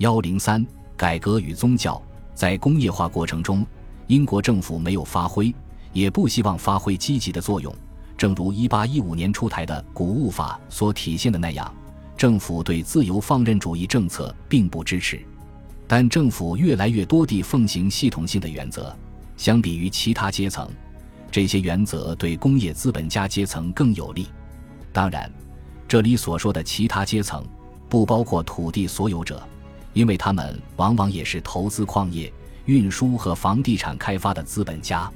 [0.00, 2.00] 幺零三改革与宗教
[2.34, 3.66] 在工业化过程中，
[4.06, 5.54] 英国政府没有发挥，
[5.92, 7.70] 也不希望发挥积极的作用。
[8.16, 11.70] 正如一八一五年出台的谷物法所体现的那样，
[12.16, 15.20] 政府对自由放任主义政策并不支持。
[15.86, 18.96] 但政府越来越多地奉行系统性的原则，
[19.36, 20.66] 相比于其他阶层，
[21.30, 24.28] 这些原则对工业资本家阶层更有利。
[24.94, 25.30] 当然，
[25.86, 27.44] 这里所说的其他阶层，
[27.86, 29.46] 不包括土地所有者。
[29.92, 32.32] 因为他们往往也是投资矿业、
[32.66, 35.10] 运输和房地产开发的资本家。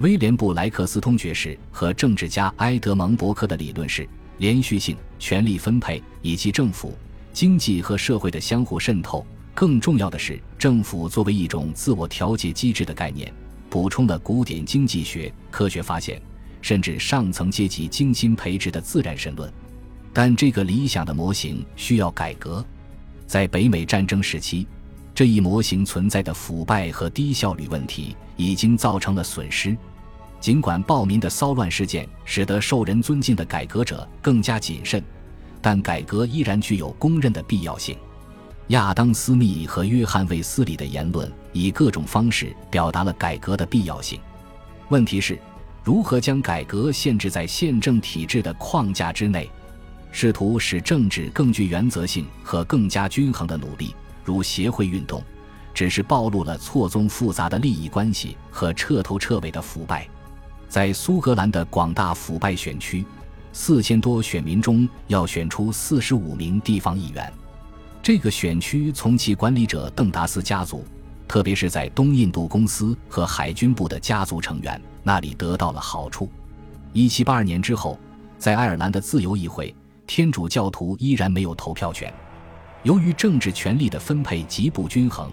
[0.00, 6.96] 威廉布莱克斯通爵士和政治家埃德蒙伯克的理论是：连续性、权力分配以及政府、
[7.32, 9.26] 经济和社会的相互渗透。
[9.54, 13.32] 更重要的是，政府作为一种自我调节机制的概念，
[13.68, 16.22] 补充了古典经济学、科学发现，
[16.62, 19.52] 甚至上层阶级精心培植的自然神论。
[20.12, 22.64] 但这个理想的模型需要改革。
[23.28, 24.66] 在北美战争时期，
[25.14, 29.76] 这一模型存在的腐败和低效率问题已经造成了损失。
[30.40, 35.04] 尽管暴民的骚乱事件使得受人尊敬的改革者更加谨慎，
[35.60, 37.94] 但改革依然具有公认的必要性。
[38.68, 44.18] 亚当·斯密和约翰·卫斯理的言论以各种方式表达了改革的必要性。
[44.88, 45.38] 问题是，
[45.84, 49.50] 如何将改革限制在宪政体制的框架之内？
[50.10, 55.22] 试图使政治更具原则性和更加均衡的努力，如协会运动，
[55.72, 60.08] 只是暴露了错综复杂的利益关系和彻头彻尾的腐败。
[60.68, 63.04] 在苏格兰的广大腐败选区，
[63.52, 67.32] 四千多选民中要选出四十五名地方议员。
[68.02, 70.84] 这个选区从其管理者邓达斯家族，
[71.26, 76.30] 特别是在东印度公司和海军部的家族成员那里得到了好处。
[76.92, 77.98] 一七八二年之后，
[78.38, 79.74] 在爱尔兰的自由议会。
[80.08, 82.12] 天主教徒依然没有投票权。
[82.82, 85.30] 由于政治权力的分配极不均衡，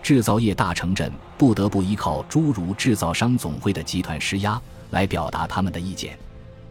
[0.00, 6.16] 制造业大城镇不得不依靠诸如制造商总会的集团施压来表达他们的意见。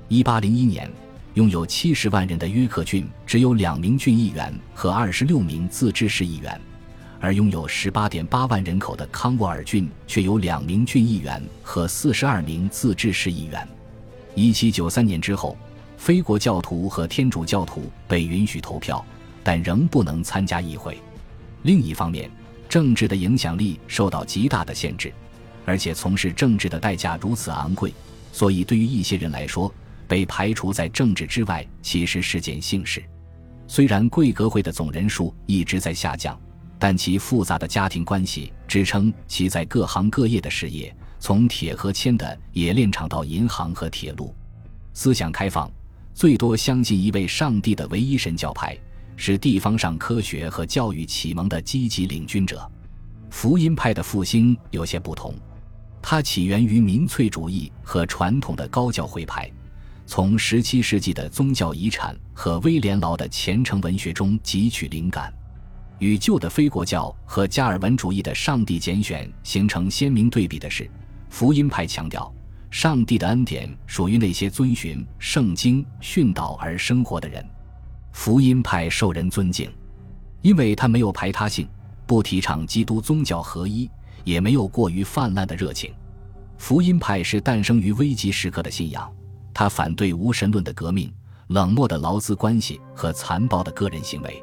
[0.07, 0.89] 一八零一年，
[1.33, 6.59] 拥有七十万人的约克郡只有两名郡议员和二十六名自治市议员，
[7.19, 13.67] 而拥有十八点八万人口的康沃尔郡却有两名郡议员和四十二名自治市议员。
[14.35, 15.57] 一七九三年之后。
[16.01, 19.05] 非国教徒和天主教徒被允许投票，
[19.43, 20.99] 但仍不能参加议会。
[21.61, 22.27] 另一方面，
[22.67, 25.13] 政治的影响力受到极大的限制，
[25.63, 27.93] 而且从事政治的代价如此昂贵，
[28.33, 29.71] 所以对于一些人来说，
[30.07, 33.03] 被排除在政治之外其实是件幸事。
[33.67, 36.35] 虽然贵格会的总人数一直在下降，
[36.79, 44.33] 但其复杂的家庭关系支撑其在各行各业的事业，从铁和铅的冶炼厂到银行和铁路，
[44.95, 45.71] 思想开放。
[46.13, 48.77] 最多相信一位上帝的唯一神教派，
[49.15, 52.69] 是地方上科学和教育启蒙的积极领军者。
[53.29, 55.33] 福音派的复兴有些不同，
[56.01, 59.49] 它起源于民粹主义和传统的高教会派，
[60.05, 65.33] 从17世纪的宗教遗产和威廉劳的虔诚文学中汲取灵感。
[65.99, 70.89] 与旧的非国教和加尔文主义的上帝拣选形成鲜明对比的是，
[71.29, 72.33] 福音派强调。
[72.71, 77.45] 上帝的恩典属于那些遵循圣经训导而生活的人。
[78.13, 79.69] 福音派受人尊敬，
[80.41, 81.67] 因为他没有排他性，
[82.07, 83.91] 不提倡基督宗教合一，
[84.23, 85.93] 也没有过于泛滥的热情。
[86.57, 89.11] 福音派是诞生于危急时刻的信仰，
[89.53, 91.13] 他反对无神论的革命、
[91.47, 94.41] 冷漠的劳资关系和残暴的个人行为。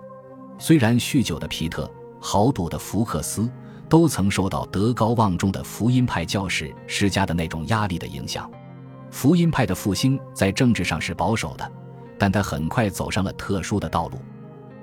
[0.59, 1.91] 虽然酗酒的皮特、
[2.21, 3.51] 豪赌的福克斯。
[3.89, 8.51] 都曾受到德高望重的福音派教士施加的那种压力的影响。
[9.11, 11.73] 福音派的复兴在政治上是保守的，
[12.19, 14.19] 但他很快走上了特殊的道路。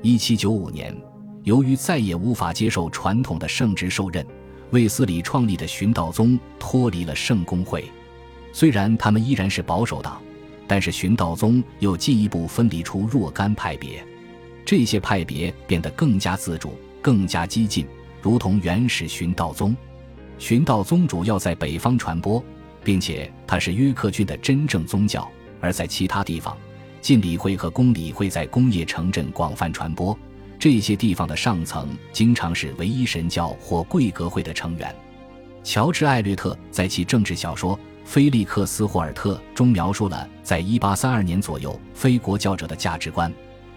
[0.02, 0.98] 1795年，
[1.44, 4.26] 由于再也无法接受传统的圣职受任，
[4.72, 7.86] 卫斯理创立的寻道宗脱离了圣公会。
[8.52, 10.20] 虽然他们依然是保守党，
[10.68, 14.04] 但是寻道宗又进一步分离出若干派别，
[14.66, 17.86] 这些派别变得更加自主、更加激进。
[18.26, 19.78] 如同原始寻道宗，
[20.40, 22.44] 寻道宗主要在北方传播，
[22.84, 25.22] 并且它是约克郡的真正宗教；
[25.62, 26.58] 而在其他地方，
[27.02, 30.18] 晋礼会和公理会在工业城镇广泛传播。
[30.58, 34.96] 这些地方的上层经常是唯一神教或贵格会的成员。
[35.64, 43.32] 乔治·艾略特在其政治小说《菲利克斯·霍尔特》中描述了在1832年左右非国教者的价值观：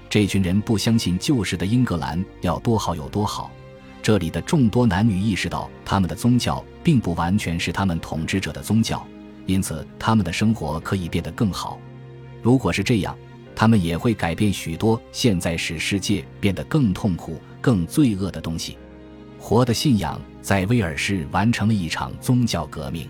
[0.08, 3.50] 这群人不相信旧时的英格兰要多好有多好。
[4.08, 9.06] 这里的众多男女意识到，他们的宗教并不完全是他们统治者的宗教，
[9.44, 11.78] 因此他们的生活可以变得更好。
[12.40, 13.14] 如果是这样，
[13.54, 18.78] 他们也会改变许多，现在使世界变得更痛苦、更罪恶的东西。
[19.38, 23.06] 活的信仰在威尔士完成了一场宗教革命。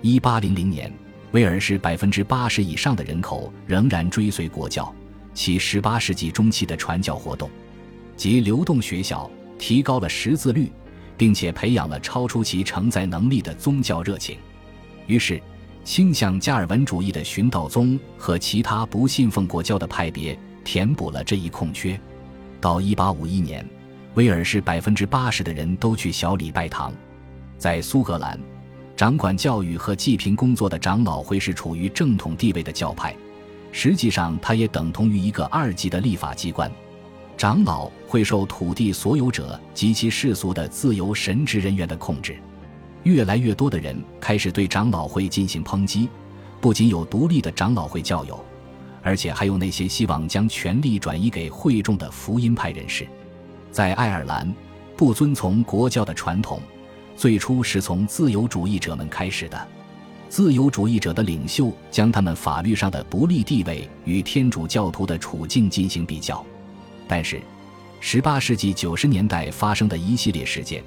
[0.00, 0.92] 一八零零年，
[1.32, 4.94] 威尔士百分之八十以上的人口仍然追随国教，
[5.34, 7.50] 其十八世纪中期的传教活动
[8.16, 9.28] 及流动学校
[9.60, 10.72] 提高了识字率，
[11.16, 14.38] 并且培养了超出其承载能力的宗教热情。
[15.06, 15.40] 于是，
[15.84, 22.00] 倾向加尔文主义的寻道宗和其他不信奉国教的派别填补了这一空缺。
[22.60, 23.64] 到一八五一年。
[24.14, 26.92] 威尔士百分之八十的人都去小礼拜堂，
[27.56, 28.36] 在苏格兰，
[28.96, 33.14] 掌管教育和济贫工作的长老会是处于正统地位的教派，
[33.70, 36.68] 实际上它也等同于一个二级的立法机关。
[37.40, 42.36] 长老会受土地所有者及其世俗的自由神职人员的控制。
[43.04, 46.06] 越来越多的人开始对长老会进行抨击，
[46.60, 48.38] 不仅有独立的长老会教友，
[49.02, 53.08] 而且还有那些希望将权力转移给会众的福音派人士。
[53.72, 54.54] 在爱尔兰，
[54.94, 56.60] 不遵从国教的传统，
[57.16, 59.68] 最初是从自由主义者们开始的。
[60.28, 66.44] 自由主义者的领袖将他们法律上的不利地位与天主教徒的处境进行比较。
[67.10, 67.40] 但是
[68.00, 70.80] ，18世纪90年代发生的一系列事件，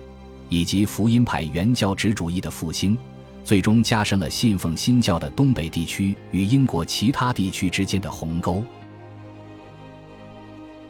[0.47, 2.97] 以及福音派原教旨主义的复兴，
[3.43, 8.63] 最终加深了信奉新教的东北地区与英国其他地区之间的鸿沟。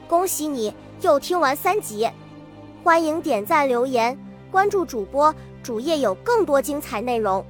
[0.07, 0.71] 恭喜你
[1.01, 2.07] 又听完三集，
[2.83, 4.15] 欢迎点赞、留言、
[4.51, 5.33] 关注主播，
[5.63, 7.43] 主页有更多精彩内容。